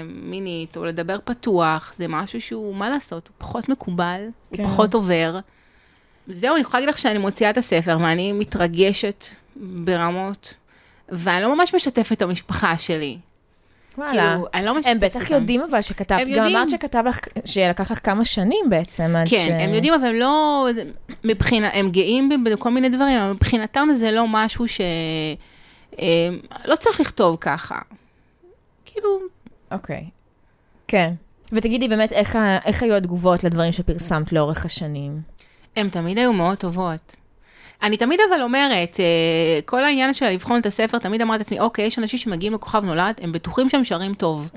[0.05, 4.63] מינית, או לדבר פתוח, זה משהו שהוא, מה לעשות, הוא פחות מקובל, כן.
[4.63, 5.39] הוא פחות עובר.
[6.27, 10.53] זהו, אני יכולה להגיד לך שאני מוציאה את הספר, ואני מתרגשת ברמות,
[11.09, 13.17] ואני לא ממש משתפת את המשפחה שלי.
[13.97, 14.31] וואלה.
[14.31, 15.33] כאילו, אני לא משתפת הם בטח אותם.
[15.33, 16.55] יודעים אבל שכתבת, הם גם יודעים.
[16.55, 19.29] אמרת שכתב לך, שלקח לך כמה שנים בעצם עד ש...
[19.29, 20.67] כן, הם יודעים, אבל הם לא,
[21.23, 24.81] מבחינה, הם גאים בי בכל מיני דברים, אבל מבחינתם זה לא משהו ש...
[25.99, 26.29] אה,
[26.65, 27.75] לא צריך לכתוב ככה.
[28.85, 29.19] כאילו,
[29.71, 30.05] אוקיי.
[30.87, 31.13] כן.
[31.51, 35.21] ותגידי באמת, איך, איך היו התגובות לדברים שפרסמת לאורך השנים?
[35.75, 37.15] הן תמיד היו מאוד טובות.
[37.83, 39.05] אני תמיד אבל אומרת, אה,
[39.65, 43.15] כל העניין של לבחון את הספר, תמיד אמרתי לעצמי, אוקיי, יש אנשים שמגיעים לכוכב נולד,
[43.21, 44.49] הם בטוחים שהם שרים טוב.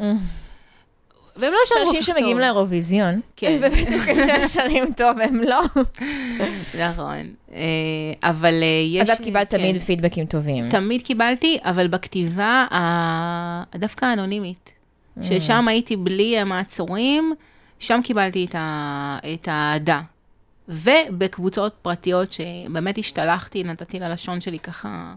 [1.36, 2.40] והם לא שרים כל אנשים כך שמגיעים טוב.
[2.40, 3.58] לאירוויזיון, כן.
[3.62, 5.60] ובטוחים שהם שרים טוב, הם לא.
[6.88, 7.16] נכון.
[7.54, 7.60] אה,
[8.22, 9.10] אבל אה, יש...
[9.10, 9.58] אז את קיבלת כן.
[9.58, 10.68] תמיד פידבקים טובים.
[10.68, 14.72] תמיד קיבלתי, אבל בכתיבה ה- דווקא האנונימית,
[15.18, 15.22] Mm.
[15.24, 17.34] ששם הייתי בלי המעצורים,
[17.78, 18.46] שם קיבלתי
[19.34, 20.00] את האהדה.
[20.68, 25.14] ובקבוצות פרטיות שבאמת השתלחתי, נתתי ללשון שלי ככה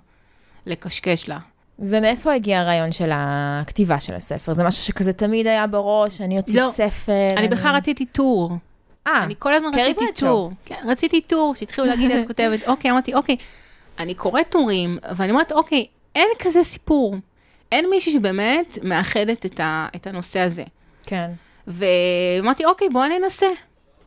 [0.66, 1.38] לקשקש לה.
[1.80, 4.54] ומאיפה הגיע הרעיון של הכתיבה של הספר?
[4.54, 6.72] זה משהו שכזה תמיד היה בראש, אני אוציא לא.
[6.74, 7.30] ספר.
[7.38, 8.52] אני בכלל רציתי טור.
[9.08, 10.06] אה, אני כל הזמן רציתי.
[10.20, 10.52] טור.
[10.66, 13.36] כן, רציתי טור, שהתחילו להגיד לי, את כותבת, אוקיי, אמרתי, אוקיי,
[14.00, 17.16] אני קוראת טורים, ואני אומרת, אוקיי, אין כזה סיפור.
[17.72, 20.64] אין מישהי שבאמת מאחדת את, ה, את הנושא הזה.
[21.04, 21.32] כן.
[21.68, 23.48] ואמרתי, אוקיי, בואו ננסה.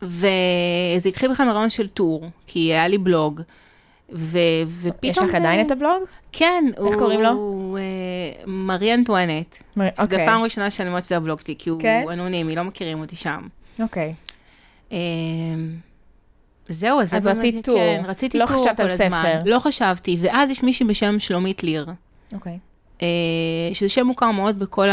[0.03, 0.29] וזה
[1.09, 3.41] התחיל בכלל מרעיון של טור, כי היה לי בלוג,
[4.13, 4.39] ו...
[4.67, 4.99] ופתאום...
[5.03, 6.03] יש לך זה- עדיין את הבלוג?
[6.33, 7.29] כן, איך קוראים לו?
[7.31, 7.83] הוא אה,
[8.47, 9.57] מרי אנטואנט.
[9.77, 10.27] מ- זו אוקיי.
[10.27, 12.05] פעם ראשונה שאני אומרת שזה הבלוג שלי, כי הוא כן?
[12.13, 13.47] אנונימי, לא מכירים אותי שם.
[13.81, 14.15] אוקיי.
[14.93, 14.97] אה,
[16.69, 17.77] זהו, אז, זה אז באמת- רצית טור.
[17.79, 19.09] כן, רציתי לא טור חשבת כל על הזמן.
[19.09, 19.41] ספר.
[19.45, 21.87] לא חשבתי, ואז יש מישהי בשם שלומית ליר,
[22.35, 22.59] אוקיי.
[23.73, 24.89] שזה שם מוכר מאוד בכל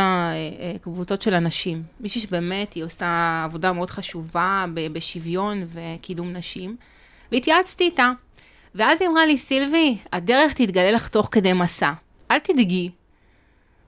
[0.76, 1.84] הקבוצות של הנשים.
[2.00, 6.76] מישהי שבאמת היא עושה עבודה מאוד חשובה בשוויון וקידום נשים,
[7.32, 8.12] והתייעצתי איתה.
[8.76, 11.92] ואז היא אמרה לי, סילבי, הדרך תתגלה לך תוך כדי מסע,
[12.32, 12.90] אל תדאגי.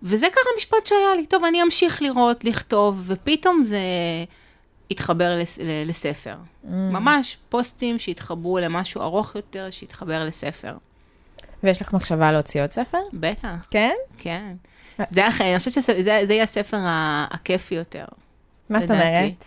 [0.04, 3.80] וזה ככה משפט שהיה לי, טוב, אני אמשיך לראות, לכתוב, ופתאום זה
[4.92, 6.36] התחבר לס, לספר.
[6.36, 6.68] Mm.
[6.68, 10.74] ממש פוסטים שהתחברו למשהו ארוך יותר, שהתחבר לספר.
[11.64, 12.98] ויש לך מחשבה להוציא עוד ספר?
[13.14, 13.94] בטח, כן?
[14.18, 14.54] כן.
[15.10, 16.78] זה היה, אני חושבת שזה זה יהיה הספר
[17.32, 18.06] הכיפי יותר.
[18.70, 18.92] מה זאת.
[18.92, 19.46] אומרת?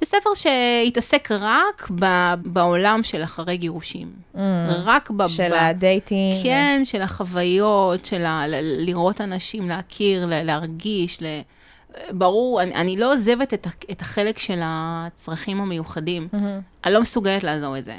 [0.00, 4.12] זה ספר שהתעסק רק ב- בעולם של אחרי גירושים.
[4.34, 4.38] אממ.
[4.68, 5.26] רק ב...
[5.26, 6.42] של ב- ה dating.
[6.42, 8.46] כן, של החוויות, של ה...
[8.46, 11.26] ל- לראות אנשים, להכיר, ל- להרגיש, ל...
[12.10, 16.28] ברור, אני, אני לא עוזבת את, את החלק של הצרכים המיוחדים.
[16.32, 16.60] מהמם.
[16.84, 17.96] אני לא מסוגלת לעזוב את זה.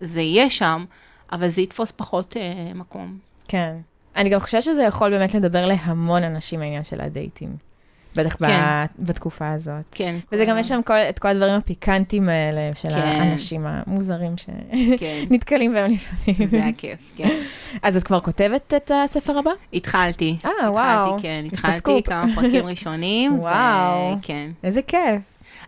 [0.00, 0.84] זה יהיה שם,
[1.32, 3.18] אבל זה יתפוס פחות אה, מקום.
[3.48, 3.76] כן.
[4.16, 7.70] אני גם חושבת שזה יכול באמת לדבר להמון אנשים העניין של הדייטים.
[8.16, 8.84] בטח כן.
[8.98, 9.84] בתקופה הזאת.
[9.90, 10.16] כן.
[10.32, 12.96] וזה כל גם יש שם כל, את כל הדברים הפיקנטיים האלה של כן.
[12.96, 14.96] האנשים המוזרים כן,
[15.28, 16.50] שנתקלים בהם לפעמים.
[16.50, 17.28] זה הכיף, כן.
[17.82, 19.50] אז את כבר כותבת את הספר הבא?
[19.72, 20.36] התחלתי.
[20.44, 21.06] אה, וואו.
[21.06, 22.02] התחלתי, כן, יש פה התחלתי.
[22.02, 23.34] כמה פרקים ראשונים.
[23.38, 24.16] ו- וואו.
[24.22, 24.50] כן.
[24.64, 25.22] איזה כיף.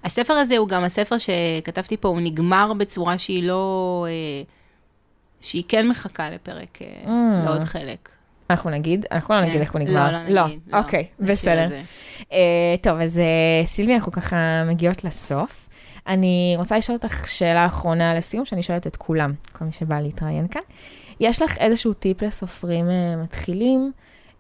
[0.05, 4.07] הספר הזה הוא גם הספר שכתבתי פה, הוא נגמר בצורה שהיא לא...
[4.09, 4.42] אה,
[5.43, 7.45] שהיא כן מחכה לפרק, אה, Mm.
[7.47, 8.09] לעוד חלק.
[8.51, 9.47] אנחנו נגיד, אנחנו לא כן.
[9.47, 10.13] נגיד איך הוא נגמר.
[10.13, 10.61] לא, לא נגיד.
[10.73, 10.79] לא.
[10.79, 11.69] אוקיי, נשאיר בסדר.
[12.33, 12.39] אה,
[12.83, 15.69] טוב, אז אה, סילבי, אנחנו ככה מגיעות לסוף.
[16.07, 20.49] אני רוצה לשאול אותך שאלה אחרונה לסיום, שאני שואלת את כולם, כל מי שבא להתראיין
[20.49, 20.63] כאן.
[21.21, 23.93] יש לך איזשהו טיפ לסופרים אה, מתחילים?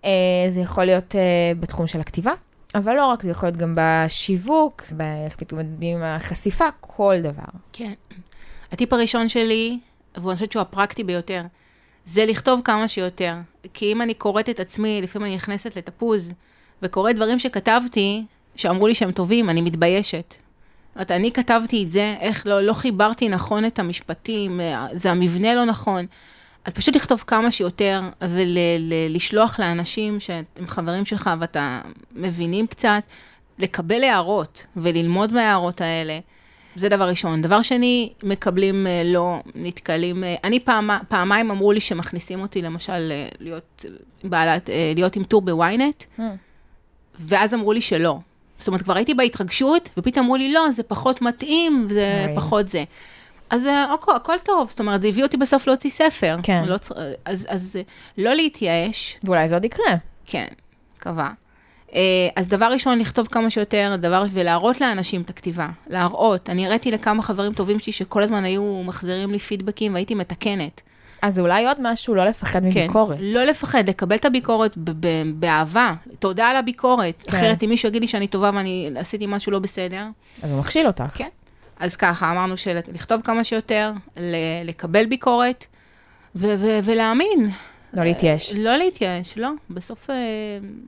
[0.04, 0.10] אה,
[0.48, 1.20] זה יכול להיות אה,
[1.60, 2.32] בתחום של הכתיבה,
[2.74, 7.58] אבל לא רק, זה יכול להיות גם בשיווק, באיך מתמודדים עם החשיפה, כל דבר.
[7.72, 7.92] כן.
[8.72, 9.78] הטיפ הראשון שלי,
[10.16, 11.42] ואני חושבת שהוא הפרקטי ביותר,
[12.06, 13.34] זה לכתוב כמה שיותר.
[13.74, 16.32] כי אם אני קוראת את עצמי, לפעמים אני נכנסת לתפוז,
[16.82, 18.24] וקוראת דברים שכתבתי,
[18.56, 20.30] שאמרו לי שהם טובים, אני מתביישת.
[20.30, 25.10] זאת אומרת, אני כתבתי את זה, איך לא, לא חיברתי נכון את המשפטים, אה, זה
[25.10, 26.06] המבנה לא נכון.
[26.64, 31.80] אז פשוט לכתוב כמה שיותר, ולשלוח לאנשים שהם חברים שלך ואתה
[32.12, 33.02] מבינים קצת,
[33.58, 36.18] לקבל הערות וללמוד מההערות האלה.
[36.76, 37.42] זה דבר ראשון.
[37.42, 43.12] דבר שני, מקבלים אה, לא, נתקלים, אה, אני פעם, פעמיים אמרו לי שמכניסים אותי למשל
[43.12, 43.84] אה, להיות
[44.24, 46.04] בעלת, להיות עם טור בוויינט,
[47.18, 48.18] ואז אמרו לי שלא.
[48.58, 52.36] זאת אומרת, כבר הייתי בהתרגשות, ופתאום אמרו לי, לא, זה פחות מתאים, זה אוי.
[52.36, 52.84] פחות זה.
[53.50, 56.36] אז אוקיי, הכל טוב, זאת אומרת, זה הביא אותי בסוף להוציא ספר.
[56.42, 56.62] כן.
[56.66, 56.76] לא,
[57.24, 57.76] אז, אז
[58.18, 59.96] לא להתייאש, ואולי זה עוד יקרה.
[60.26, 60.46] כן,
[60.96, 61.30] מקווה.
[61.94, 62.00] אה,
[62.36, 65.68] אז דבר ראשון, לכתוב כמה שיותר, דבר, ולהראות לאנשים את הכתיבה.
[65.90, 66.50] להראות.
[66.50, 70.80] אני הראיתי לכמה חברים טובים שלי שכל הזמן היו מחזירים לי פידבקים והייתי מתקנת.
[71.22, 72.66] אז אולי עוד משהו, לא לפחד כן.
[72.66, 73.16] מביקורת.
[73.20, 75.94] לא לפחד, לקבל את הביקורת ב- ב- באהבה.
[76.18, 77.22] תודה על הביקורת.
[77.22, 77.36] כן.
[77.36, 80.04] אחרת, אם מישהו יגיד לי שאני טובה ואני עשיתי משהו לא בסדר,
[80.42, 81.04] אז הוא מכשיל אותך.
[81.14, 81.28] כן.
[81.80, 83.92] אז ככה, אמרנו שלכתוב כמה שיותר,
[84.64, 85.66] לקבל ביקורת,
[86.36, 87.50] ו- ו- ולהאמין.
[87.94, 88.52] לא להתייאש.
[88.52, 89.50] לא להתייאש, לא.
[89.70, 90.14] בסוף אה,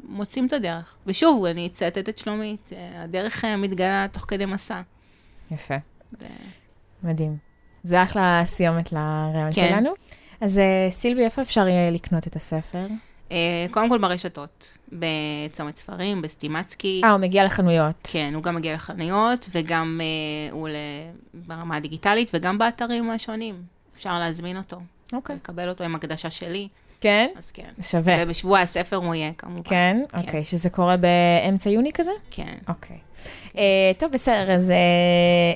[0.08, 0.94] מוצאים את הדרך.
[1.06, 4.80] ושוב, אני אצטט את שלומית, אה, הדרך אה, מתגלה תוך כדי מסע.
[5.50, 5.74] יפה.
[6.20, 6.24] ו-
[7.02, 7.36] מדהים.
[7.82, 9.68] זה אחלה סיומת לרעיון כן.
[9.70, 9.90] שלנו.
[10.40, 12.86] אז אה, סילבי, איפה אפשר יהיה לקנות את הספר?
[13.32, 17.00] אה, קודם כל ברשתות, בצומת ספרים, בסטימצקי.
[17.04, 18.08] אה, הוא מגיע לחנויות.
[18.12, 20.68] כן, הוא גם מגיע לחנויות, וגם אה, הוא
[21.34, 23.62] ברמה הדיגיטלית, וגם באתרים השונים.
[23.96, 24.80] אפשר להזמין אותו,
[25.12, 25.36] אוקיי.
[25.36, 26.68] לקבל אותו עם הקדשה שלי,
[27.04, 27.28] כן?
[27.38, 27.68] אז כן.
[27.82, 28.14] שווה.
[28.18, 29.62] ובשבוע הספר הוא יהיה, כמובן.
[29.64, 30.02] כן?
[30.08, 30.18] כן.
[30.18, 32.10] אוקיי, שזה קורה באמצע יוני כזה?
[32.30, 32.54] כן.
[32.68, 32.96] אוקיי.
[33.58, 34.76] אה, טוב, בסדר, אז אה,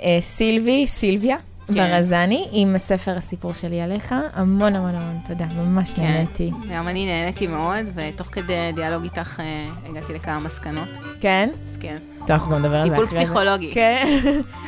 [0.05, 1.37] אה, סילבי, סילביה.
[1.67, 1.75] כן.
[1.75, 6.03] ברזני, עם הספר הסיפור שלי עליך, המון המון המון תודה, ממש כן.
[6.03, 6.51] נהניתי.
[6.75, 10.89] גם אני נהניתי מאוד, ותוך כדי דיאלוג איתך אה, הגעתי לכמה מסקנות.
[11.21, 11.49] כן?
[11.71, 11.99] אז כן.
[12.19, 13.25] טוב, אנחנו גם נדבר על זה טיפול אחרי זה.
[13.25, 13.71] פסיכולוגי.
[13.75, 14.21] כן.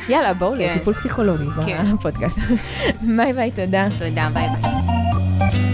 [0.09, 0.73] יאללה, בואו כן.
[0.73, 1.95] לטיפול פסיכולוגי כן.
[1.95, 2.37] בפודקאסט.
[3.17, 3.87] ביי ביי, תודה.
[3.99, 5.70] תודה, ביי ביי.